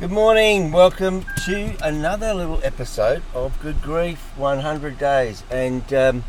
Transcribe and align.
Good 0.00 0.12
morning. 0.12 0.72
Welcome 0.72 1.26
to 1.44 1.76
another 1.82 2.32
little 2.32 2.58
episode 2.64 3.22
of 3.34 3.60
Good 3.60 3.82
Grief 3.82 4.18
100 4.38 4.96
Days. 4.96 5.44
And 5.50 5.92
um, 5.92 6.24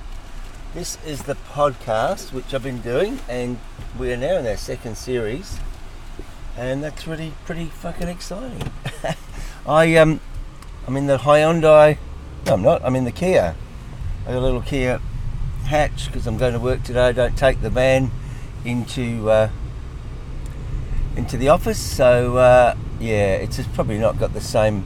this 0.74 0.98
is 1.06 1.24
the 1.24 1.36
podcast 1.36 2.34
which 2.34 2.54
I've 2.54 2.64
been 2.64 2.82
doing, 2.82 3.20
and 3.30 3.58
we 3.98 4.12
are 4.12 4.18
now 4.18 4.40
in 4.40 4.46
our 4.46 4.58
second 4.58 4.98
series. 4.98 5.58
And 6.58 6.84
that's 6.84 7.08
really 7.08 7.32
pretty 7.46 7.68
fucking 7.68 8.10
exciting. 8.10 8.74
I 9.66 9.96
um, 9.96 10.20
I'm 10.86 10.98
in 10.98 11.08
the 11.08 11.20
Hyundai. 11.20 11.98
No, 12.48 12.56
I'm 12.56 12.64
not. 12.64 12.84
I'm 12.84 12.98
in 12.98 13.06
the 13.06 13.12
Kia. 13.14 13.56
I 14.26 14.34
got 14.34 14.38
a 14.38 14.42
little 14.42 14.62
Kia 14.62 15.00
hatch 15.64 16.08
because 16.08 16.28
I'm 16.28 16.38
going 16.38 16.52
to 16.52 16.60
work 16.60 16.84
today. 16.84 17.08
I 17.08 17.12
don't 17.14 17.38
take 17.38 17.62
the 17.62 17.70
van 17.70 18.12
into 18.66 19.30
uh, 19.30 19.50
into 21.16 21.38
the 21.38 21.48
office. 21.48 21.80
So 21.80 22.36
uh, 22.36 22.76
yeah, 23.02 23.34
it's 23.34 23.58
just 23.58 23.74
probably 23.74 23.98
not 23.98 24.20
got 24.20 24.34
the 24.34 24.42
same 24.42 24.86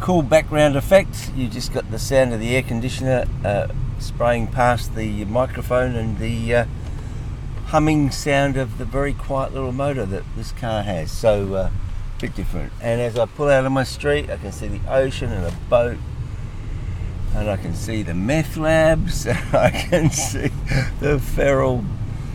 cool 0.00 0.22
background 0.22 0.76
effect. 0.76 1.30
You 1.36 1.48
just 1.48 1.72
got 1.72 1.90
the 1.90 1.98
sound 1.98 2.32
of 2.32 2.40
the 2.40 2.56
air 2.56 2.62
conditioner 2.62 3.26
uh, 3.44 3.68
spraying 3.98 4.48
past 4.48 4.94
the 4.94 5.24
microphone 5.26 5.94
and 5.94 6.18
the 6.18 6.54
uh, 6.54 6.64
humming 7.66 8.10
sound 8.10 8.56
of 8.56 8.78
the 8.78 8.84
very 8.84 9.14
quiet 9.14 9.54
little 9.54 9.72
motor 9.72 10.04
that 10.06 10.24
this 10.36 10.50
car 10.52 10.82
has. 10.82 11.12
So 11.12 11.54
uh, 11.54 11.70
a 12.16 12.20
bit 12.20 12.34
different. 12.34 12.72
And 12.80 13.00
as 13.00 13.16
I 13.16 13.26
pull 13.26 13.48
out 13.48 13.64
of 13.64 13.72
my 13.72 13.84
street, 13.84 14.28
I 14.28 14.36
can 14.36 14.50
see 14.50 14.66
the 14.66 14.80
ocean 14.92 15.30
and 15.30 15.46
a 15.46 15.56
boat. 15.68 15.98
And 17.34 17.48
I 17.48 17.56
can 17.56 17.74
see 17.76 18.02
the 18.02 18.14
meth 18.14 18.56
labs. 18.56 19.24
I 19.52 19.70
can 19.70 20.10
see 20.10 20.50
the 20.98 21.20
feral 21.20 21.84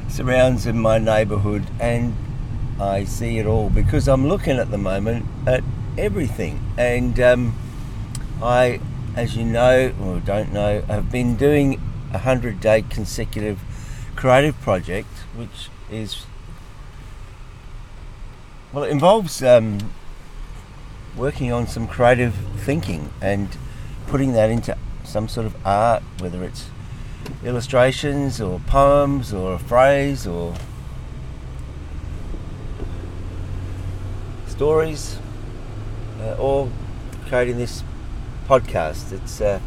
surrounds 0.08 0.66
in 0.66 0.80
my 0.80 0.98
neighbourhood, 1.00 1.66
and 1.82 2.16
I 2.80 3.06
see 3.06 3.38
it 3.38 3.46
all 3.46 3.70
because 3.70 4.08
I'm 4.08 4.28
looking 4.28 4.58
at 4.58 4.72
the 4.72 4.78
moment 4.78 5.26
at 5.48 5.64
everything. 5.98 6.60
And 6.78 7.20
um, 7.20 7.56
I, 8.42 8.80
as 9.16 9.38
you 9.38 9.46
know 9.46 9.94
or 10.02 10.20
don't 10.20 10.52
know, 10.52 10.82
have 10.82 11.12
been 11.12 11.36
doing 11.36 11.82
a 12.14 12.20
hundred 12.20 12.60
day 12.60 12.82
consecutive 12.82 13.60
creative 14.16 14.60
project, 14.62 15.10
which 15.36 15.70
is 15.90 16.26
well, 18.74 18.84
it 18.84 18.90
involves 18.90 19.42
um, 19.42 19.92
working 21.16 21.52
on 21.52 21.66
some 21.66 21.88
creative 21.88 22.36
thinking 22.58 23.10
and 23.22 23.58
putting 24.08 24.34
that 24.34 24.50
into 24.50 24.78
some 25.06 25.30
sort 25.30 25.46
of 25.46 25.56
art, 25.66 26.04
whether 26.20 26.44
it's 26.44 26.68
illustrations 27.44 28.42
or 28.42 28.60
poems 28.68 29.34
or 29.34 29.54
a 29.54 29.60
phrase 29.60 30.28
or 30.28 30.56
stories, 34.56 35.18
uh, 36.22 36.36
or 36.40 36.70
creating 37.28 37.58
this 37.58 37.84
podcast. 38.48 39.12
It's 39.12 39.42
uh, 39.42 39.60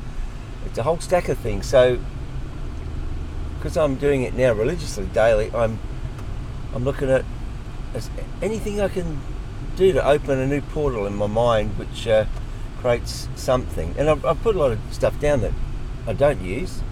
it's 0.65 0.79
a 0.79 0.83
whole 0.83 0.99
stack 0.99 1.29
of 1.29 1.39
things. 1.39 1.67
So 1.67 1.99
because 3.59 3.77
I'm 3.77 3.97
doing 3.97 4.23
it 4.23 4.35
now 4.35 4.53
religiously 4.53 5.07
daily, 5.07 5.51
I'm 5.55 5.79
I'm 6.75 6.85
looking 6.85 7.11
at 7.11 7.25
anything 8.43 8.81
I 8.81 8.89
can 8.89 9.21
do 9.77 9.93
to 9.93 10.05
open 10.05 10.39
a 10.39 10.47
new 10.47 10.61
portal 10.61 11.07
in 11.07 11.15
my 11.15 11.27
mind, 11.27 11.79
which 11.79 12.07
uh, 12.07 12.25
creates 12.81 13.29
something. 13.37 13.95
And 13.99 14.11
I've, 14.11 14.25
I've, 14.25 14.43
put 14.43 14.57
a 14.57 14.59
lot 14.59 14.73
of 14.73 14.79
stuff 14.91 15.19
down 15.21 15.41
that 15.41 15.53
I 16.07 16.13
don't 16.13 16.41
use, 16.41 16.83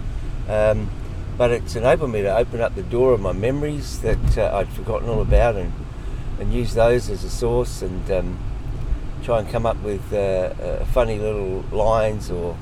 um, 0.47 0.89
but 1.37 1.51
it's 1.51 1.75
enabled 1.75 2.11
me 2.11 2.21
to 2.21 2.35
open 2.35 2.61
up 2.61 2.75
the 2.75 2.83
door 2.83 3.13
of 3.13 3.21
my 3.21 3.33
memories 3.33 3.99
that 4.01 4.37
uh, 4.37 4.51
I'd 4.55 4.69
forgotten 4.69 5.09
all 5.09 5.21
about, 5.21 5.55
and 5.55 5.73
and 6.39 6.53
use 6.53 6.73
those 6.73 7.09
as 7.09 7.23
a 7.23 7.29
source, 7.29 7.81
and 7.81 8.09
um, 8.11 8.39
try 9.23 9.39
and 9.39 9.49
come 9.49 9.65
up 9.65 9.81
with 9.81 10.13
uh, 10.13 10.17
uh 10.17 10.85
funny 10.85 11.17
little 11.19 11.65
lines 11.71 12.29
or 12.31 12.57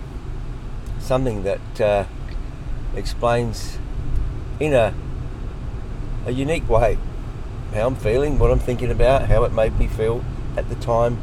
something 1.00 1.44
that 1.44 1.82
uh, 1.82 2.06
explains 2.96 3.78
in 4.60 4.74
a 4.74 4.94
a 6.26 6.32
unique 6.32 6.68
way 6.68 6.98
how 7.74 7.88
I'm 7.88 7.96
feeling, 7.96 8.40
what 8.40 8.52
I'm 8.52 8.60
thinking 8.60 8.90
about, 8.90 9.28
how 9.28 9.44
it 9.44 9.52
made 9.52 9.78
me 9.78 9.88
feel 9.88 10.24
at 10.56 10.70
the 10.70 10.76
time. 10.76 11.22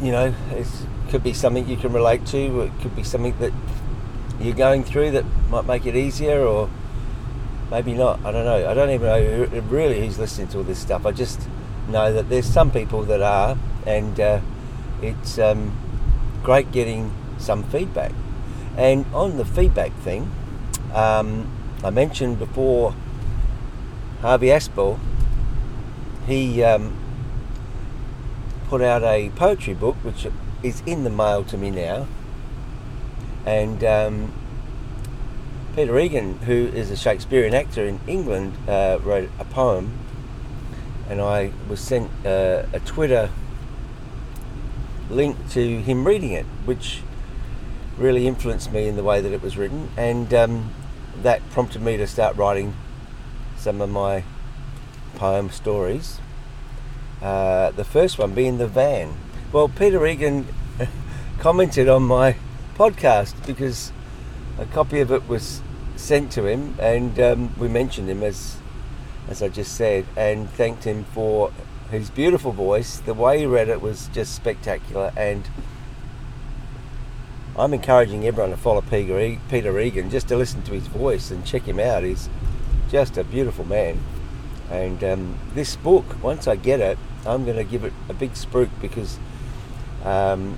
You 0.00 0.12
know, 0.12 0.34
it 0.52 0.66
could 1.10 1.24
be 1.24 1.32
something 1.32 1.68
you 1.68 1.76
can 1.76 1.92
relate 1.92 2.24
to, 2.26 2.62
it 2.62 2.72
could 2.80 2.94
be 2.94 3.02
something 3.02 3.36
that 3.40 3.52
you're 4.40 4.54
going 4.54 4.84
through 4.84 5.10
that 5.12 5.24
might 5.50 5.66
make 5.66 5.86
it 5.86 5.96
easier, 5.96 6.46
or 6.46 6.70
maybe 7.70 7.94
not. 7.94 8.20
I 8.24 8.32
don't 8.32 8.44
know. 8.44 8.68
I 8.68 8.74
don't 8.74 8.90
even 8.90 9.06
know 9.06 9.46
who, 9.46 9.60
really 9.62 10.00
who's 10.00 10.18
listening 10.18 10.48
to 10.48 10.58
all 10.58 10.64
this 10.64 10.78
stuff. 10.78 11.06
I 11.06 11.12
just 11.12 11.48
know 11.88 12.12
that 12.12 12.28
there's 12.28 12.46
some 12.46 12.70
people 12.70 13.02
that 13.04 13.22
are, 13.22 13.56
and 13.86 14.18
uh, 14.18 14.40
it's 15.02 15.38
um, 15.38 15.76
great 16.42 16.72
getting 16.72 17.12
some 17.38 17.62
feedback. 17.64 18.12
And 18.76 19.06
on 19.12 19.36
the 19.36 19.44
feedback 19.44 19.92
thing, 20.00 20.30
um, 20.94 21.50
I 21.82 21.90
mentioned 21.90 22.38
before 22.38 22.94
Harvey 24.20 24.48
Aspel, 24.48 24.98
he 26.26 26.62
um, 26.62 26.96
put 28.68 28.82
out 28.82 29.02
a 29.02 29.30
poetry 29.30 29.74
book 29.74 29.96
which 30.02 30.26
is 30.62 30.82
in 30.86 31.04
the 31.04 31.10
mail 31.10 31.44
to 31.44 31.56
me 31.56 31.70
now. 31.70 32.06
And 33.46 33.82
um, 33.82 34.32
Peter 35.74 35.98
Egan, 35.98 36.38
who 36.40 36.66
is 36.68 36.90
a 36.90 36.96
Shakespearean 36.96 37.54
actor 37.54 37.84
in 37.84 38.00
England, 38.06 38.54
uh, 38.68 38.98
wrote 39.02 39.30
a 39.38 39.44
poem, 39.44 39.92
and 41.08 41.20
I 41.20 41.52
was 41.68 41.80
sent 41.80 42.10
uh, 42.26 42.64
a 42.72 42.80
Twitter 42.80 43.30
link 45.10 45.36
to 45.50 45.80
him 45.80 46.06
reading 46.06 46.32
it, 46.32 46.46
which 46.64 47.02
really 47.96 48.26
influenced 48.26 48.72
me 48.72 48.86
in 48.86 48.96
the 48.96 49.02
way 49.02 49.20
that 49.20 49.32
it 49.32 49.42
was 49.42 49.56
written. 49.56 49.88
And 49.96 50.32
um, 50.34 50.72
that 51.22 51.48
prompted 51.50 51.82
me 51.82 51.96
to 51.96 52.06
start 52.06 52.36
writing 52.36 52.74
some 53.56 53.80
of 53.80 53.90
my 53.90 54.24
poem 55.14 55.50
stories. 55.50 56.20
Uh, 57.22 57.70
the 57.72 57.84
first 57.84 58.18
one 58.18 58.34
being 58.34 58.58
the 58.58 58.68
van. 58.68 59.14
Well, 59.52 59.68
Peter 59.68 60.06
Egan 60.06 60.46
commented 61.38 61.88
on 61.88 62.04
my 62.04 62.36
podcast 62.76 63.34
because 63.46 63.92
a 64.58 64.66
copy 64.66 65.00
of 65.00 65.10
it 65.12 65.28
was 65.28 65.62
sent 65.96 66.32
to 66.32 66.46
him, 66.46 66.74
and 66.78 67.18
um, 67.20 67.54
we 67.58 67.68
mentioned 67.68 68.08
him 68.08 68.22
as 68.22 68.56
as 69.28 69.42
I 69.42 69.48
just 69.48 69.74
said, 69.74 70.06
and 70.16 70.48
thanked 70.50 70.84
him 70.84 71.04
for 71.04 71.52
his 71.90 72.08
beautiful 72.08 72.52
voice. 72.52 72.98
The 72.98 73.12
way 73.12 73.40
he 73.40 73.46
read 73.46 73.68
it 73.68 73.82
was 73.82 74.08
just 74.08 74.34
spectacular, 74.34 75.12
and 75.16 75.44
I'm 77.58 77.74
encouraging 77.74 78.26
everyone 78.26 78.52
to 78.52 78.56
follow 78.56 78.80
Peter, 78.80 79.38
Peter 79.50 80.08
just 80.08 80.28
to 80.28 80.36
listen 80.36 80.62
to 80.62 80.72
his 80.72 80.86
voice 80.86 81.30
and 81.30 81.44
check 81.44 81.62
him 81.62 81.78
out. 81.78 82.04
He's 82.04 82.28
just 82.90 83.18
a 83.18 83.24
beautiful 83.24 83.64
man. 83.64 84.00
And 84.70 85.02
um, 85.02 85.38
this 85.54 85.76
book, 85.76 86.22
once 86.22 86.46
I 86.46 86.56
get 86.56 86.80
it, 86.80 86.98
I'm 87.26 87.44
going 87.44 87.56
to 87.56 87.64
give 87.64 87.84
it 87.84 87.92
a 88.08 88.14
big 88.14 88.32
spruik 88.32 88.70
because 88.80 89.18
um, 90.04 90.56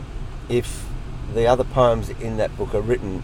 if 0.48 0.86
the 1.34 1.46
other 1.46 1.64
poems 1.64 2.10
in 2.10 2.36
that 2.36 2.56
book 2.56 2.74
are 2.74 2.80
written 2.80 3.22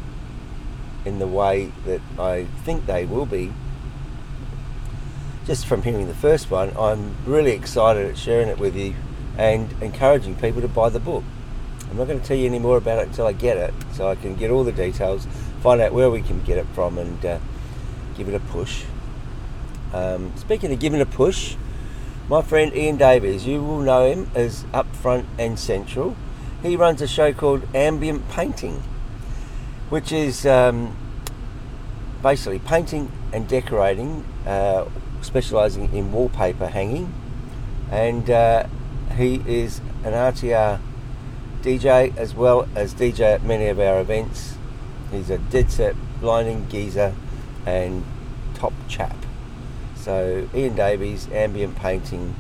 in 1.07 1.21
the 1.21 1.27
way 1.27 1.73
that 1.87 2.01
I 2.19 2.45
think 2.65 2.85
they 2.87 3.07
will 3.07 3.25
be, 3.25 3.53
just 5.47 5.65
from 5.65 5.83
hearing 5.83 6.09
the 6.09 6.15
first 6.15 6.51
one, 6.51 6.77
I'm 6.77 7.15
really 7.25 7.53
excited 7.53 8.11
at 8.11 8.19
sharing 8.19 8.49
it 8.49 8.59
with 8.59 8.75
you 8.75 8.97
and 9.39 9.73
encouraging 9.81 10.35
people 10.35 10.61
to 10.61 10.69
buy 10.69 10.89
the 10.89 10.99
book. 10.99 11.23
I'm 11.89 11.97
not 11.97 12.09
going 12.09 12.21
to 12.21 12.27
tell 12.27 12.37
you 12.37 12.47
any 12.47 12.59
more 12.59 12.77
about 12.77 12.99
it 12.99 13.07
until 13.07 13.27
I 13.27 13.33
get 13.33 13.57
it, 13.57 13.73
so 13.93 14.09
I 14.09 14.17
can 14.17 14.35
get 14.35 14.51
all 14.51 14.65
the 14.65 14.73
details, 14.73 15.29
find 15.63 15.81
out 15.81 15.93
where 15.93 16.11
we 16.11 16.21
can 16.21 16.43
get 16.43 16.59
it 16.59 16.67
from, 16.75 16.99
and 16.99 17.25
uh, 17.25 17.39
give 18.17 18.29
it 18.29 18.35
a 18.35 18.41
push. 18.41 18.83
Um, 19.95 20.33
speaking 20.37 20.73
of 20.73 20.81
giving 20.81 21.01
a 21.01 21.07
push, 21.07 21.55
my 22.29 22.43
friend 22.43 22.75
Ian 22.75 22.97
Davies, 22.97 23.47
you 23.47 23.63
will 23.63 23.79
know 23.79 24.11
him 24.11 24.29
as 24.35 24.65
Up 24.75 24.97
Front 24.97 25.27
and 25.39 25.57
Central. 25.57 26.17
He 26.61 26.75
runs 26.77 27.01
a 27.01 27.07
show 27.07 27.33
called 27.33 27.63
Ambient 27.73 28.29
Painting, 28.29 28.83
which 29.89 30.13
is 30.13 30.45
um, 30.47 30.97
basically 32.23 32.59
painting 32.59 33.11
and 33.33 33.47
decorating, 33.47 34.25
uh, 34.47 34.85
specialising 35.23 35.95
in 35.95 36.13
wallpaper 36.13 36.69
hanging. 36.69 37.13
And 37.91 38.29
uh, 38.29 38.67
he 39.17 39.43
is 39.47 39.79
an 40.05 40.13
RTR 40.13 40.81
DJ 41.63 42.17
as 42.17 42.35
well 42.35 42.69
as 42.75 42.95
DJ 42.95 43.35
at 43.35 43.43
many 43.43 43.67
of 43.67 43.79
our 43.79 44.01
events. 44.01 44.57
He's 45.11 45.31
a 45.31 45.39
dead 45.39 45.71
set 45.71 45.95
blinding 46.21 46.69
geezer 46.69 47.15
and 47.65 48.05
top 48.55 48.73
chap. 48.89 49.17
So 49.97 50.49
Ian 50.55 50.75
Davies, 50.77 51.29
ambient 51.33 51.77
painting. 51.77 52.35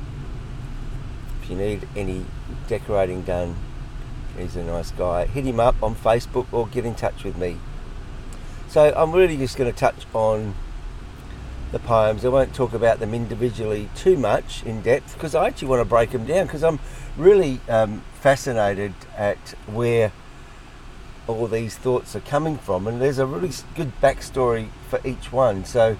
If 1.42 1.50
you 1.50 1.56
need 1.56 1.88
any 1.96 2.24
decorating 2.68 3.22
done, 3.22 3.56
he's 4.38 4.56
a 4.56 4.64
nice 4.64 4.90
guy. 4.90 5.26
Hit 5.26 5.44
him 5.44 5.60
up 5.60 5.82
on 5.82 5.94
Facebook 5.94 6.46
or 6.52 6.66
get 6.66 6.84
in 6.84 6.94
touch 6.94 7.24
with 7.24 7.36
me. 7.36 7.58
So 8.68 8.92
I'm 8.96 9.12
really 9.12 9.36
just 9.36 9.56
going 9.56 9.72
to 9.72 9.78
touch 9.78 10.06
on 10.14 10.54
the 11.72 11.78
poems. 11.78 12.24
I 12.24 12.28
won't 12.28 12.54
talk 12.54 12.72
about 12.72 13.00
them 13.00 13.14
individually 13.14 13.88
too 13.94 14.16
much 14.16 14.62
in 14.64 14.82
depth 14.82 15.14
because 15.14 15.34
I 15.34 15.46
actually 15.46 15.68
want 15.68 15.80
to 15.80 15.84
break 15.84 16.10
them 16.10 16.26
down 16.26 16.46
because 16.46 16.62
I'm 16.62 16.78
really 17.16 17.60
um, 17.68 18.02
fascinated 18.20 18.94
at 19.16 19.54
where 19.66 20.12
all 21.26 21.46
these 21.46 21.76
thoughts 21.76 22.14
are 22.14 22.20
coming 22.20 22.56
from, 22.56 22.86
and 22.86 23.00
there's 23.00 23.18
a 23.18 23.26
really 23.26 23.52
good 23.74 23.92
backstory 24.00 24.68
for 24.88 25.00
each 25.04 25.32
one. 25.32 25.64
So 25.64 25.96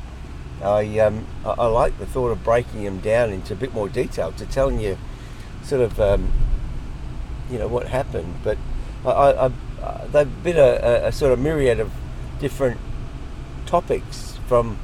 I, 0.62 0.98
um, 1.00 1.26
I, 1.44 1.50
I, 1.50 1.66
like 1.66 1.98
the 1.98 2.06
thought 2.06 2.30
of 2.30 2.44
breaking 2.44 2.84
them 2.84 3.00
down 3.00 3.30
into 3.32 3.52
a 3.52 3.56
bit 3.56 3.74
more 3.74 3.88
detail 3.88 4.32
to 4.32 4.46
telling 4.46 4.80
you 4.80 4.98
sort 5.62 5.82
of 5.82 6.00
um, 6.00 6.32
you 7.50 7.58
know 7.58 7.68
what 7.68 7.86
happened. 7.88 8.34
But 8.42 8.58
I, 9.04 9.10
I, 9.10 9.46
I 9.82 10.06
they've 10.10 10.42
been 10.42 10.56
a, 10.56 11.06
a, 11.06 11.12
sort 11.12 11.32
of 11.32 11.38
myriad 11.38 11.80
of 11.80 11.92
different 12.40 12.80
topics 13.66 14.38
from 14.46 14.78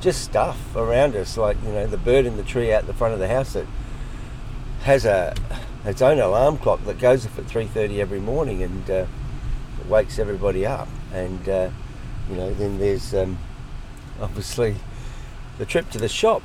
just 0.00 0.22
stuff 0.22 0.76
around 0.76 1.16
us, 1.16 1.36
like 1.36 1.56
you 1.64 1.72
know 1.72 1.86
the 1.86 1.96
bird 1.96 2.26
in 2.26 2.36
the 2.36 2.42
tree 2.42 2.72
out 2.72 2.86
the 2.86 2.94
front 2.94 3.14
of 3.14 3.20
the 3.20 3.28
house 3.28 3.54
that 3.54 3.66
has 4.82 5.04
a 5.04 5.34
its 5.84 6.00
own 6.00 6.18
alarm 6.18 6.58
clock 6.58 6.84
that 6.84 6.98
goes 6.98 7.26
off 7.26 7.38
at 7.38 7.46
3:30 7.46 7.98
every 7.98 8.20
morning 8.20 8.62
and 8.62 8.90
uh, 8.90 9.06
wakes 9.88 10.18
everybody 10.18 10.66
up. 10.66 10.88
And 11.12 11.48
uh, 11.48 11.70
you 12.28 12.36
know 12.36 12.52
then 12.54 12.78
there's 12.78 13.14
um, 13.14 13.38
obviously 14.20 14.76
the 15.58 15.66
trip 15.66 15.90
to 15.90 15.98
the 15.98 16.08
shop, 16.08 16.42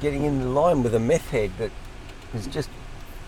getting 0.00 0.24
in 0.24 0.40
the 0.40 0.48
line 0.48 0.82
with 0.82 0.94
a 0.94 1.00
meth 1.00 1.30
head 1.30 1.52
that 1.58 1.70
is 2.34 2.46
just 2.46 2.70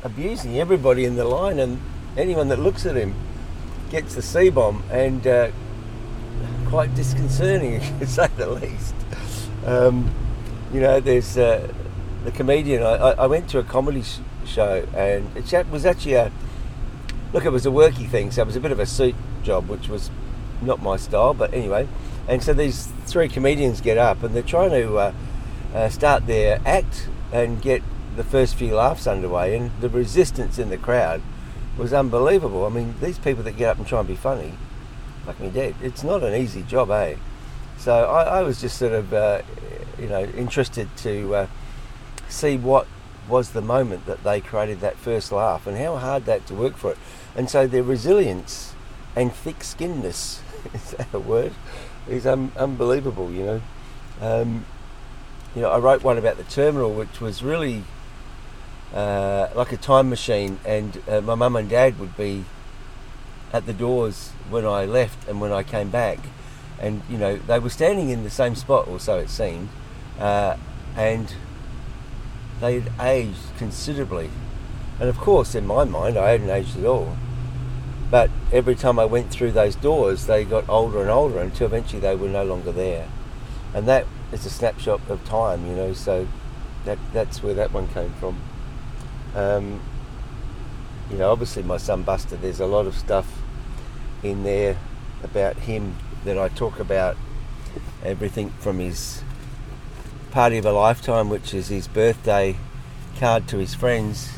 abusing 0.02 0.58
everybody 0.58 1.04
in 1.04 1.16
the 1.16 1.24
line, 1.24 1.58
and 1.58 1.80
anyone 2.16 2.48
that 2.48 2.58
looks 2.58 2.86
at 2.86 2.96
him 2.96 3.14
gets 3.90 4.14
the 4.14 4.22
C 4.22 4.50
bomb, 4.50 4.82
and 4.90 5.26
uh, 5.26 5.50
quite 6.66 6.94
disconcerting, 6.94 7.80
to 7.98 8.06
say 8.06 8.28
the 8.36 8.48
least. 8.48 8.94
Um, 9.66 10.10
you 10.72 10.80
know, 10.80 11.00
there's 11.00 11.36
uh, 11.36 11.72
the 12.24 12.30
comedian. 12.30 12.82
I, 12.82 12.94
I, 12.94 13.26
went 13.26 13.48
to 13.50 13.58
a 13.58 13.64
comedy 13.64 14.02
sh- 14.02 14.18
show, 14.46 14.86
and 14.94 15.34
it 15.36 15.70
was 15.70 15.86
actually 15.86 16.14
a 16.14 16.30
look. 17.32 17.44
It 17.44 17.50
was 17.50 17.66
a 17.66 17.70
worky 17.70 18.08
thing, 18.08 18.30
so 18.30 18.42
it 18.42 18.46
was 18.46 18.56
a 18.56 18.60
bit 18.60 18.72
of 18.72 18.80
a 18.80 18.86
suit 18.86 19.14
job, 19.42 19.68
which 19.68 19.88
was 19.88 20.10
not 20.60 20.82
my 20.82 20.96
style. 20.96 21.34
But 21.34 21.54
anyway, 21.54 21.88
and 22.26 22.42
so 22.42 22.52
these 22.52 22.88
three 23.06 23.28
comedians 23.28 23.80
get 23.80 23.98
up, 23.98 24.22
and 24.22 24.34
they're 24.34 24.42
trying 24.42 24.70
to 24.70 24.98
uh, 24.98 25.12
uh, 25.74 25.88
start 25.88 26.26
their 26.26 26.60
act 26.66 27.08
and 27.32 27.60
get 27.60 27.82
the 28.18 28.24
first 28.24 28.56
few 28.56 28.74
laughs 28.74 29.06
underway, 29.06 29.56
and 29.56 29.70
the 29.80 29.88
resistance 29.88 30.58
in 30.58 30.70
the 30.70 30.76
crowd 30.76 31.22
was 31.78 31.92
unbelievable. 31.92 32.66
I 32.66 32.68
mean, 32.68 32.96
these 33.00 33.18
people 33.18 33.44
that 33.44 33.56
get 33.56 33.70
up 33.70 33.78
and 33.78 33.86
try 33.86 34.00
and 34.00 34.08
be 34.08 34.16
funny, 34.16 34.54
fuck 35.24 35.38
me 35.40 35.48
dead. 35.48 35.76
It's 35.80 36.02
not 36.02 36.24
an 36.24 36.34
easy 36.34 36.62
job, 36.64 36.90
eh? 36.90 37.14
So 37.78 38.04
I, 38.04 38.40
I 38.40 38.42
was 38.42 38.60
just 38.60 38.76
sort 38.76 38.92
of, 38.92 39.14
uh, 39.14 39.42
you 39.98 40.08
know, 40.08 40.24
interested 40.24 40.88
to 40.98 41.34
uh, 41.34 41.46
see 42.28 42.56
what 42.56 42.88
was 43.28 43.50
the 43.50 43.62
moment 43.62 44.06
that 44.06 44.24
they 44.24 44.40
created 44.40 44.80
that 44.80 44.96
first 44.96 45.30
laugh 45.30 45.66
and 45.66 45.76
how 45.76 45.96
hard 45.96 46.24
that 46.24 46.44
to 46.46 46.54
work 46.54 46.76
for 46.76 46.92
it. 46.92 46.98
And 47.36 47.48
so 47.48 47.68
their 47.68 47.84
resilience 47.84 48.74
and 49.14 49.32
thick-skinnedness, 49.32 50.40
is 50.74 50.90
that 50.90 51.14
a 51.14 51.20
word, 51.20 51.52
is 52.08 52.26
un- 52.26 52.50
unbelievable, 52.56 53.30
you 53.30 53.44
know. 53.44 53.62
Um, 54.20 54.66
you 55.54 55.62
know, 55.62 55.70
I 55.70 55.78
wrote 55.78 56.02
one 56.02 56.18
about 56.18 56.36
the 56.36 56.44
terminal, 56.44 56.92
which 56.92 57.20
was 57.20 57.44
really 57.44 57.84
uh, 58.94 59.48
like 59.54 59.72
a 59.72 59.76
time 59.76 60.08
machine, 60.08 60.58
and 60.64 61.02
uh, 61.08 61.20
my 61.20 61.34
mum 61.34 61.56
and 61.56 61.68
dad 61.68 61.98
would 61.98 62.16
be 62.16 62.44
at 63.52 63.66
the 63.66 63.72
doors 63.72 64.30
when 64.50 64.64
I 64.64 64.84
left 64.84 65.28
and 65.28 65.40
when 65.40 65.52
I 65.52 65.62
came 65.62 65.90
back, 65.90 66.18
and 66.80 67.02
you 67.08 67.18
know 67.18 67.36
they 67.36 67.58
were 67.58 67.70
standing 67.70 68.10
in 68.10 68.24
the 68.24 68.30
same 68.30 68.54
spot, 68.54 68.88
or 68.88 68.98
so 68.98 69.18
it 69.18 69.30
seemed, 69.30 69.68
uh, 70.18 70.56
and 70.96 71.34
they'd 72.60 72.90
aged 73.00 73.56
considerably, 73.58 74.30
and 74.98 75.08
of 75.08 75.18
course 75.18 75.54
in 75.54 75.66
my 75.66 75.84
mind 75.84 76.16
I 76.16 76.30
hadn't 76.30 76.50
aged 76.50 76.76
at 76.78 76.84
all. 76.84 77.16
But 78.10 78.30
every 78.50 78.74
time 78.74 78.98
I 78.98 79.04
went 79.04 79.30
through 79.30 79.52
those 79.52 79.74
doors, 79.74 80.26
they 80.26 80.42
got 80.46 80.66
older 80.66 81.02
and 81.02 81.10
older 81.10 81.40
until 81.40 81.66
eventually 81.66 82.00
they 82.00 82.16
were 82.16 82.28
no 82.28 82.42
longer 82.42 82.72
there, 82.72 83.06
and 83.74 83.86
that 83.86 84.06
is 84.32 84.46
a 84.46 84.50
snapshot 84.50 85.00
of 85.10 85.22
time, 85.24 85.66
you 85.66 85.74
know. 85.74 85.92
So 85.92 86.26
that 86.86 86.98
that's 87.12 87.42
where 87.42 87.52
that 87.54 87.72
one 87.72 87.88
came 87.88 88.14
from. 88.14 88.40
Um, 89.34 89.80
you 91.10 91.16
know, 91.16 91.30
obviously 91.30 91.62
my 91.62 91.76
son 91.76 92.02
Buster, 92.02 92.36
there's 92.36 92.60
a 92.60 92.66
lot 92.66 92.86
of 92.86 92.94
stuff 92.94 93.40
in 94.22 94.42
there 94.42 94.76
about 95.22 95.56
him 95.56 95.96
that 96.24 96.38
I 96.38 96.48
talk 96.48 96.78
about. 96.78 97.16
Everything 98.04 98.50
from 98.60 98.78
his 98.78 99.22
party 100.30 100.58
of 100.58 100.64
a 100.64 100.72
lifetime, 100.72 101.28
which 101.28 101.52
is 101.54 101.68
his 101.68 101.88
birthday 101.88 102.56
card 103.18 103.48
to 103.48 103.58
his 103.58 103.74
friends, 103.74 104.30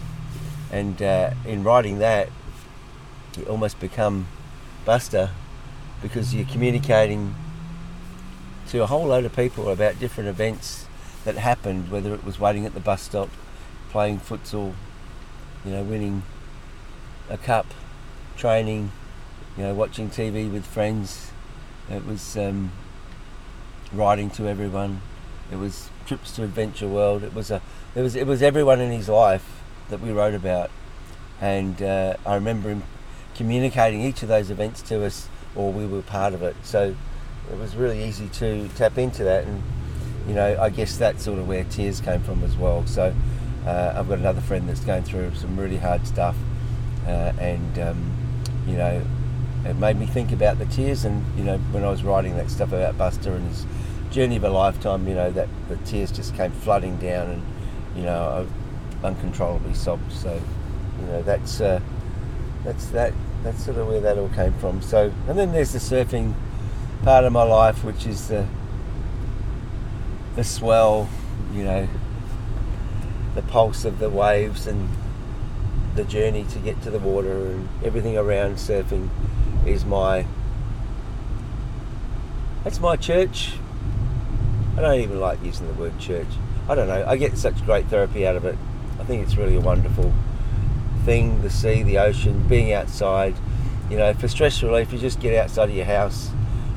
and 0.72 1.02
uh, 1.02 1.32
in 1.44 1.62
writing 1.62 1.98
that, 1.98 2.30
you 3.36 3.44
almost 3.44 3.78
become 3.80 4.26
Buster 4.84 5.30
because 6.02 6.34
you're 6.34 6.46
communicating 6.46 7.34
to 8.68 8.82
a 8.82 8.86
whole 8.86 9.06
load 9.06 9.24
of 9.24 9.34
people 9.34 9.68
about 9.68 9.98
different 9.98 10.28
events 10.28 10.86
that 11.24 11.36
happened, 11.36 11.90
whether 11.90 12.14
it 12.14 12.24
was 12.24 12.40
waiting 12.40 12.64
at 12.64 12.72
the 12.72 12.80
bus 12.80 13.02
stop, 13.02 13.28
playing 13.90 14.20
futsal, 14.20 14.72
you 15.64 15.72
know, 15.72 15.82
winning 15.82 16.22
a 17.28 17.36
cup, 17.36 17.66
training, 18.36 18.90
you 19.56 19.64
know, 19.64 19.74
watching 19.74 20.08
TV 20.08 20.50
with 20.50 20.64
friends. 20.64 21.32
It 21.90 22.06
was 22.06 22.36
um, 22.36 22.72
writing 23.92 24.30
to 24.30 24.48
everyone. 24.48 25.02
It 25.50 25.56
was 25.56 25.90
trips 26.06 26.34
to 26.36 26.44
Adventure 26.44 26.88
World. 26.88 27.22
It 27.22 27.34
was 27.34 27.50
a, 27.50 27.60
it 27.94 28.02
was 28.02 28.14
it 28.14 28.26
was 28.26 28.42
everyone 28.42 28.80
in 28.80 28.92
his 28.92 29.08
life 29.08 29.60
that 29.88 30.00
we 30.00 30.12
wrote 30.12 30.34
about, 30.34 30.70
and 31.40 31.82
uh, 31.82 32.14
I 32.24 32.34
remember 32.34 32.68
him 32.68 32.84
communicating 33.34 34.02
each 34.02 34.22
of 34.22 34.28
those 34.28 34.50
events 34.50 34.82
to 34.82 35.04
us, 35.04 35.28
or 35.56 35.72
we 35.72 35.86
were 35.86 36.02
part 36.02 36.32
of 36.34 36.42
it. 36.42 36.54
So 36.62 36.94
it 37.50 37.58
was 37.58 37.74
really 37.74 38.04
easy 38.04 38.28
to 38.28 38.68
tap 38.76 38.98
into 38.98 39.24
that, 39.24 39.44
and 39.44 39.62
you 40.28 40.34
know, 40.34 40.56
I 40.60 40.70
guess 40.70 40.96
that's 40.96 41.24
sort 41.24 41.40
of 41.40 41.48
where 41.48 41.64
tears 41.64 42.00
came 42.00 42.22
from 42.22 42.44
as 42.44 42.56
well. 42.56 42.86
So 42.86 43.14
uh, 43.66 43.94
I've 43.96 44.08
got 44.08 44.18
another 44.18 44.40
friend 44.40 44.68
that's 44.68 44.80
going 44.80 45.02
through 45.02 45.34
some 45.34 45.56
really 45.56 45.76
hard 45.76 46.06
stuff, 46.06 46.36
uh, 47.06 47.32
and 47.38 47.78
um, 47.78 48.12
you 48.66 48.76
know, 48.76 49.02
it 49.64 49.74
made 49.76 49.96
me 49.96 50.06
think 50.06 50.32
about 50.32 50.58
the 50.58 50.66
tears. 50.66 51.04
And 51.04 51.24
you 51.36 51.44
know, 51.44 51.58
when 51.72 51.84
I 51.84 51.90
was 51.90 52.02
writing 52.02 52.36
that 52.36 52.50
stuff 52.50 52.72
about 52.72 52.96
Buster 52.96 53.32
and 53.32 53.46
his 53.48 53.66
journey 54.10 54.36
of 54.36 54.44
a 54.44 54.50
lifetime, 54.50 55.06
you 55.06 55.14
know, 55.14 55.30
that 55.30 55.48
the 55.68 55.76
tears 55.78 56.10
just 56.10 56.34
came 56.34 56.52
flooding 56.52 56.96
down, 56.96 57.30
and 57.30 57.42
you 57.96 58.02
know, 58.02 58.46
I 59.02 59.06
uncontrollably 59.06 59.74
sobbed. 59.74 60.12
So, 60.12 60.40
you 61.00 61.06
know, 61.06 61.22
that's 61.22 61.60
uh, 61.60 61.80
that's 62.64 62.86
that. 62.86 63.12
That's 63.42 63.64
sort 63.64 63.78
of 63.78 63.88
where 63.88 64.00
that 64.00 64.18
all 64.18 64.28
came 64.28 64.52
from. 64.54 64.82
So, 64.82 65.10
and 65.26 65.38
then 65.38 65.52
there's 65.52 65.72
the 65.72 65.78
surfing 65.78 66.34
part 67.02 67.24
of 67.24 67.32
my 67.32 67.42
life, 67.42 67.84
which 67.84 68.06
is 68.06 68.28
the 68.28 68.46
the 70.36 70.44
swell, 70.44 71.08
you 71.52 71.64
know, 71.64 71.88
the 73.40 73.46
pulse 73.50 73.84
of 73.84 73.98
the 73.98 74.10
waves 74.10 74.66
and 74.66 74.88
the 75.94 76.04
journey 76.04 76.44
to 76.44 76.58
get 76.58 76.80
to 76.82 76.90
the 76.90 76.98
water 76.98 77.46
and 77.46 77.68
everything 77.84 78.16
around 78.16 78.56
surfing 78.56 79.08
is 79.66 79.84
my 79.84 80.26
that's 82.62 82.78
my 82.78 82.96
church. 82.96 83.54
I 84.76 84.82
don't 84.82 85.00
even 85.00 85.18
like 85.18 85.42
using 85.42 85.66
the 85.66 85.72
word 85.72 85.98
church. 85.98 86.26
I 86.68 86.74
don't 86.74 86.88
know. 86.88 87.04
I 87.06 87.16
get 87.16 87.38
such 87.38 87.64
great 87.64 87.86
therapy 87.86 88.26
out 88.26 88.36
of 88.36 88.44
it. 88.44 88.58
I 88.98 89.04
think 89.04 89.24
it's 89.24 89.36
really 89.36 89.56
a 89.56 89.60
wonderful 89.60 90.12
thing, 91.06 91.40
the 91.40 91.48
sea, 91.48 91.82
the 91.82 91.96
ocean, 91.98 92.46
being 92.46 92.72
outside. 92.74 93.34
You 93.88 93.96
know, 93.96 94.12
for 94.12 94.28
stress 94.28 94.62
relief, 94.62 94.92
you 94.92 94.98
just 94.98 95.20
get 95.20 95.34
outside 95.42 95.70
of 95.70 95.74
your 95.74 95.86
house, 95.86 96.30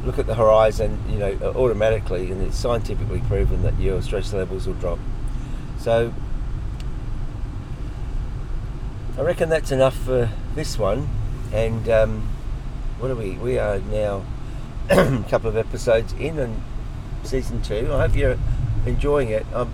look 0.05 0.17
at 0.17 0.25
the 0.25 0.35
horizon, 0.35 1.03
you 1.09 1.17
know, 1.17 1.33
automatically, 1.55 2.31
and 2.31 2.41
it's 2.41 2.57
scientifically 2.57 3.21
proven 3.27 3.61
that 3.63 3.77
your 3.77 4.01
stress 4.01 4.31
levels 4.31 4.65
will 4.65 4.75
drop. 4.75 4.99
So 5.77 6.13
I 9.15 9.21
reckon 9.21 9.49
that's 9.49 9.71
enough 9.71 9.95
for 9.95 10.29
this 10.55 10.77
one. 10.77 11.07
And 11.51 11.87
um, 11.87 12.29
what 12.97 13.11
are 13.11 13.15
we? 13.15 13.31
We 13.31 13.59
are 13.59 13.79
now 13.79 14.25
a 14.89 15.23
couple 15.29 15.49
of 15.49 15.55
episodes 15.55 16.13
in 16.13 16.39
and 16.39 16.61
season 17.23 17.61
two. 17.61 17.93
I 17.93 18.07
hope 18.07 18.15
you're 18.15 18.39
enjoying 18.87 19.29
it. 19.29 19.45
I'm, 19.53 19.71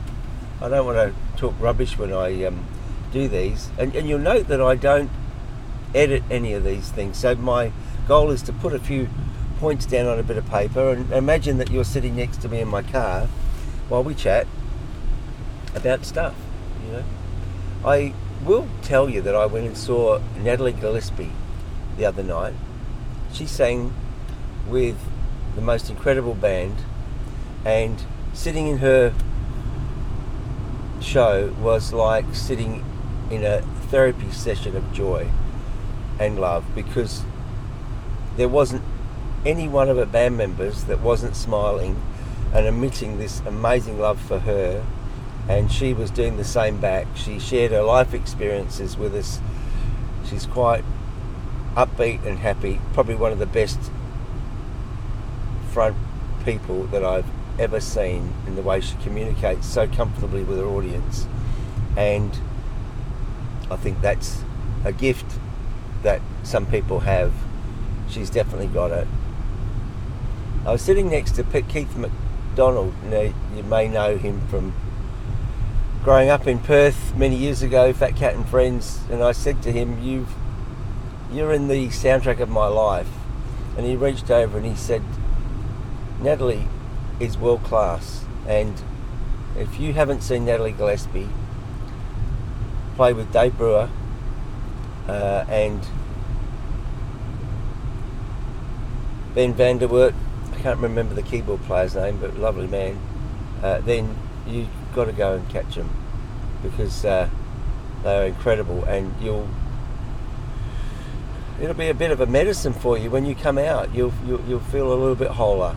I 0.59 0.65
do 0.65 0.75
not 0.75 0.85
want 0.85 0.97
to 0.97 1.37
talk 1.37 1.55
rubbish 1.57 1.97
when 1.97 2.11
I 2.11 2.43
um, 2.43 2.65
do 3.13 3.29
these. 3.29 3.69
And, 3.77 3.95
and 3.95 4.09
you'll 4.09 4.19
note 4.19 4.49
that 4.49 4.61
I 4.61 4.75
don't 4.75 5.09
edit 5.95 6.23
any 6.29 6.53
of 6.53 6.65
these 6.65 6.89
things. 6.89 7.17
So 7.17 7.33
my 7.35 7.71
goal 8.09 8.31
is 8.31 8.41
to 8.43 8.53
put 8.53 8.73
a 8.73 8.79
few 8.79 9.07
points 9.57 9.85
down 9.85 10.05
on 10.07 10.19
a 10.19 10.23
bit 10.23 10.37
of 10.37 10.49
paper 10.49 10.89
and 10.89 11.11
imagine 11.13 11.57
that 11.59 11.71
you're 11.71 11.85
sitting 11.85 12.15
next 12.15 12.41
to 12.41 12.49
me 12.49 12.59
in 12.59 12.67
my 12.67 12.81
car 12.81 13.27
while 13.87 14.03
we 14.03 14.15
chat 14.15 14.47
about 15.75 16.05
stuff. 16.05 16.35
You 16.85 16.91
know, 16.93 17.03
I 17.85 18.13
will 18.43 18.67
tell 18.81 19.09
you 19.09 19.21
that 19.21 19.35
I 19.35 19.45
went 19.45 19.67
and 19.67 19.77
saw 19.77 20.19
Natalie 20.37 20.73
Gillespie 20.73 21.31
the 21.97 22.05
other 22.05 22.23
night. 22.23 22.53
She 23.33 23.45
sang 23.45 23.93
with 24.67 24.97
the 25.55 25.61
most 25.61 25.89
incredible 25.89 26.35
band, 26.35 26.77
and 27.65 28.01
sitting 28.33 28.67
in 28.67 28.77
her 28.79 29.13
show 31.01 31.53
was 31.61 31.93
like 31.93 32.33
sitting 32.33 32.83
in 33.29 33.43
a 33.43 33.61
therapy 33.89 34.31
session 34.31 34.75
of 34.75 34.93
joy 34.93 35.29
and 36.19 36.39
love 36.39 36.63
because 36.75 37.23
there 38.37 38.49
wasn't 38.49 38.81
any 39.45 39.67
one 39.67 39.89
of 39.89 39.97
her 39.97 40.05
band 40.05 40.37
members 40.37 40.85
that 40.85 40.99
wasn't 40.99 41.35
smiling 41.35 42.01
and 42.53 42.65
emitting 42.65 43.17
this 43.17 43.39
amazing 43.41 43.99
love 43.99 44.19
for 44.19 44.39
her 44.39 44.85
and 45.49 45.69
she 45.69 45.93
was 45.93 46.09
doing 46.11 46.37
the 46.37 46.45
same 46.45 46.79
back 46.79 47.05
she 47.15 47.39
shared 47.39 47.71
her 47.71 47.81
life 47.81 48.13
experiences 48.13 48.95
with 48.95 49.13
us 49.13 49.41
she's 50.25 50.45
quite 50.45 50.85
upbeat 51.75 52.25
and 52.25 52.39
happy 52.39 52.79
probably 52.93 53.15
one 53.15 53.31
of 53.31 53.39
the 53.39 53.45
best 53.45 53.91
front 55.69 55.97
people 56.43 56.83
that 56.85 57.03
I've 57.03 57.25
ever 57.59 57.79
seen 57.79 58.33
in 58.47 58.55
the 58.55 58.61
way 58.61 58.79
she 58.79 58.95
communicates 58.97 59.67
so 59.67 59.87
comfortably 59.87 60.43
with 60.43 60.57
her 60.57 60.65
audience. 60.65 61.27
And 61.97 62.37
I 63.69 63.75
think 63.75 64.01
that's 64.01 64.43
a 64.85 64.93
gift 64.93 65.39
that 66.03 66.21
some 66.43 66.65
people 66.65 67.01
have. 67.01 67.33
She's 68.09 68.29
definitely 68.29 68.67
got 68.67 68.91
it. 68.91 69.07
I 70.65 70.71
was 70.71 70.81
sitting 70.81 71.09
next 71.09 71.33
to 71.33 71.43
Keith 71.43 71.95
McDonald. 71.95 72.93
You, 73.09 73.33
you 73.55 73.63
may 73.63 73.87
know 73.87 74.17
him 74.17 74.41
from 74.47 74.73
growing 76.09 76.31
up 76.31 76.47
in 76.47 76.57
Perth 76.57 77.15
many 77.15 77.35
years 77.35 77.61
ago, 77.61 77.93
Fat 77.93 78.15
Cat 78.15 78.33
and 78.33 78.43
Friends, 78.49 78.99
and 79.11 79.23
I 79.23 79.31
said 79.31 79.61
to 79.61 79.71
him, 79.71 80.01
"You've, 80.01 80.33
you're 81.31 81.53
in 81.53 81.67
the 81.67 81.89
soundtrack 81.89 82.39
of 82.39 82.49
my 82.49 82.65
life." 82.65 83.11
And 83.77 83.85
he 83.85 83.95
reached 83.95 84.31
over 84.31 84.57
and 84.57 84.65
he 84.65 84.73
said, 84.73 85.03
"Natalie, 86.19 86.67
is 87.19 87.37
world 87.37 87.63
class. 87.63 88.25
And 88.47 88.81
if 89.55 89.79
you 89.79 89.93
haven't 89.93 90.21
seen 90.21 90.45
Natalie 90.45 90.71
Gillespie 90.71 91.29
play 92.95 93.13
with 93.13 93.31
Dave 93.31 93.55
Brewer 93.55 93.87
uh, 95.07 95.45
and 95.47 95.79
Ben 99.35 99.53
Vanderwert, 99.53 100.15
I 100.53 100.59
can't 100.59 100.79
remember 100.79 101.13
the 101.13 101.21
keyboard 101.21 101.61
player's 101.65 101.93
name, 101.93 102.17
but 102.17 102.35
lovely 102.35 102.65
man, 102.65 102.99
uh, 103.61 103.81
then 103.81 104.17
you've 104.47 104.69
got 104.95 105.05
to 105.05 105.11
go 105.11 105.35
and 105.35 105.47
catch 105.49 105.75
them 105.75 105.98
because 106.61 107.05
uh, 107.05 107.29
they 108.03 108.17
are 108.17 108.25
incredible 108.25 108.83
and 108.85 109.13
you'll 109.21 109.47
it'll 111.61 111.73
be 111.73 111.89
a 111.89 111.93
bit 111.93 112.11
of 112.11 112.21
a 112.21 112.25
medicine 112.25 112.73
for 112.73 112.97
you 112.97 113.09
when 113.09 113.25
you 113.25 113.35
come 113.35 113.57
out 113.57 113.93
you'll, 113.93 114.13
you'll, 114.25 114.41
you'll 114.47 114.59
feel 114.59 114.93
a 114.93 114.95
little 114.95 115.15
bit 115.15 115.31
wholer 115.31 115.75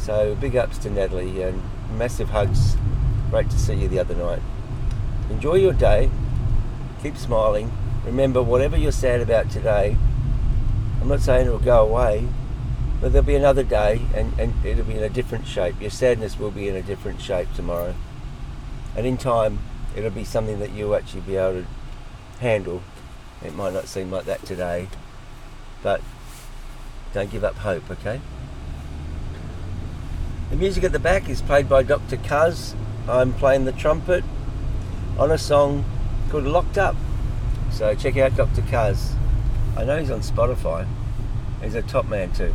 so 0.00 0.34
big 0.40 0.56
ups 0.56 0.78
to 0.78 0.90
Natalie 0.90 1.42
and 1.42 1.62
massive 1.96 2.30
hugs. 2.30 2.76
Great 3.30 3.50
to 3.50 3.58
see 3.58 3.74
you 3.74 3.88
the 3.88 3.98
other 3.98 4.14
night. 4.14 4.40
Enjoy 5.28 5.54
your 5.54 5.72
day. 5.72 6.10
Keep 7.02 7.16
smiling. 7.16 7.70
Remember, 8.04 8.42
whatever 8.42 8.76
you're 8.76 8.92
sad 8.92 9.20
about 9.20 9.50
today, 9.50 9.96
I'm 11.00 11.08
not 11.08 11.20
saying 11.20 11.46
it'll 11.46 11.58
go 11.58 11.86
away, 11.86 12.26
but 13.00 13.12
there'll 13.12 13.26
be 13.26 13.36
another 13.36 13.62
day 13.62 14.00
and, 14.14 14.38
and 14.38 14.54
it'll 14.64 14.84
be 14.84 14.94
in 14.94 15.02
a 15.02 15.08
different 15.08 15.46
shape. 15.46 15.80
Your 15.80 15.90
sadness 15.90 16.38
will 16.38 16.50
be 16.50 16.68
in 16.68 16.74
a 16.74 16.82
different 16.82 17.20
shape 17.20 17.48
tomorrow. 17.54 17.94
And 18.96 19.06
in 19.06 19.16
time, 19.16 19.60
it'll 19.96 20.10
be 20.10 20.24
something 20.24 20.58
that 20.60 20.72
you'll 20.72 20.94
actually 20.94 21.22
be 21.22 21.36
able 21.36 21.62
to 21.62 21.66
handle. 22.40 22.82
It 23.44 23.54
might 23.54 23.72
not 23.72 23.88
seem 23.88 24.10
like 24.10 24.24
that 24.26 24.44
today, 24.44 24.88
but 25.82 26.00
don't 27.12 27.30
give 27.30 27.44
up 27.44 27.56
hope, 27.56 27.90
okay? 27.90 28.20
The 30.50 30.56
music 30.56 30.84
at 30.84 30.92
the 30.92 30.98
back 30.98 31.28
is 31.28 31.42
played 31.42 31.68
by 31.68 31.82
Dr. 31.82 32.16
Kuz. 32.16 32.74
I'm 33.08 33.32
playing 33.32 33.64
the 33.64 33.72
trumpet 33.72 34.24
on 35.18 35.30
a 35.30 35.38
song 35.38 35.84
called 36.28 36.44
Locked 36.44 36.76
Up. 36.76 36.96
So 37.70 37.94
check 37.94 38.16
out 38.16 38.36
Dr. 38.36 38.62
Kuz. 38.62 39.14
I 39.76 39.84
know 39.84 39.98
he's 39.98 40.10
on 40.10 40.20
Spotify. 40.20 40.86
He's 41.62 41.74
a 41.74 41.82
top 41.82 42.08
man 42.08 42.32
too. 42.32 42.54